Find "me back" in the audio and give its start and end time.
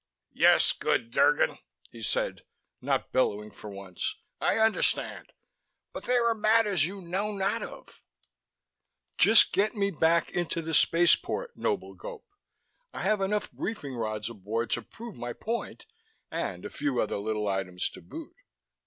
9.75-10.31